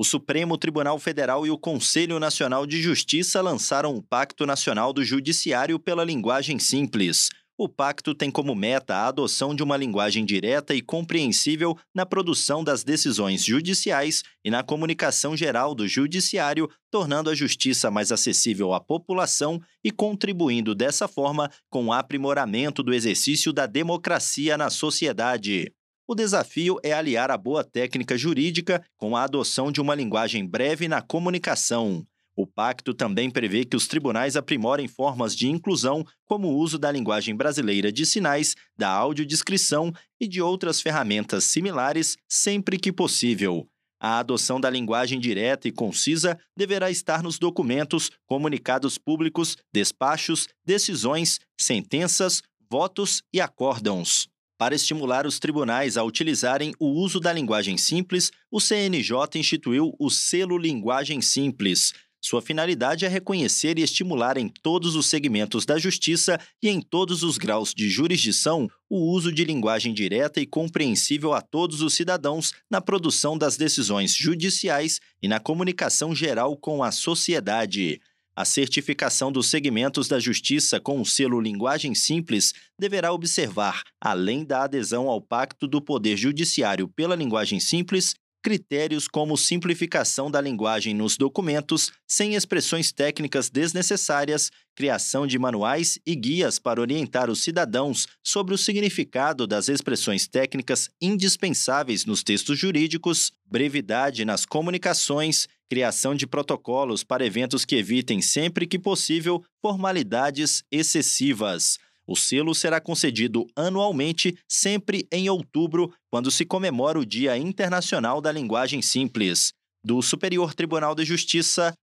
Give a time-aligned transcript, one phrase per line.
[0.00, 5.04] O Supremo Tribunal Federal e o Conselho Nacional de Justiça lançaram o Pacto Nacional do
[5.04, 7.30] Judiciário pela Linguagem Simples.
[7.58, 12.62] O pacto tem como meta a adoção de uma linguagem direta e compreensível na produção
[12.62, 18.78] das decisões judiciais e na comunicação geral do judiciário, tornando a justiça mais acessível à
[18.78, 25.72] população e contribuindo dessa forma com o aprimoramento do exercício da democracia na sociedade.
[26.10, 30.88] O desafio é aliar a boa técnica jurídica com a adoção de uma linguagem breve
[30.88, 32.02] na comunicação.
[32.34, 36.90] O pacto também prevê que os tribunais aprimorem formas de inclusão, como o uso da
[36.90, 43.68] linguagem brasileira de sinais, da audiodescrição e de outras ferramentas similares, sempre que possível.
[44.00, 51.38] A adoção da linguagem direta e concisa deverá estar nos documentos, comunicados públicos, despachos, decisões,
[51.60, 54.26] sentenças, votos e acórdãos.
[54.58, 60.10] Para estimular os tribunais a utilizarem o uso da linguagem simples, o CNJ instituiu o
[60.10, 61.94] Selo Linguagem Simples.
[62.20, 67.22] Sua finalidade é reconhecer e estimular em todos os segmentos da justiça e em todos
[67.22, 72.52] os graus de jurisdição o uso de linguagem direta e compreensível a todos os cidadãos
[72.68, 78.00] na produção das decisões judiciais e na comunicação geral com a sociedade.
[78.38, 84.62] A certificação dos segmentos da Justiça com o selo Linguagem Simples deverá observar, além da
[84.62, 91.16] adesão ao Pacto do Poder Judiciário pela Linguagem Simples, critérios como simplificação da linguagem nos
[91.16, 98.54] documentos, sem expressões técnicas desnecessárias, criação de manuais e guias para orientar os cidadãos sobre
[98.54, 107.04] o significado das expressões técnicas indispensáveis nos textos jurídicos, brevidade nas comunicações, criação de protocolos
[107.04, 111.78] para eventos que evitem sempre que possível formalidades excessivas.
[112.08, 118.32] O selo será concedido anualmente, sempre em outubro, quando se comemora o Dia Internacional da
[118.32, 119.52] Linguagem Simples.
[119.84, 121.74] Do Superior Tribunal de Justiça,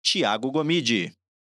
[0.00, 1.12] Tiago Gomide.